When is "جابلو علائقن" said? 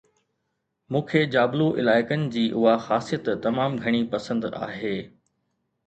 1.35-2.25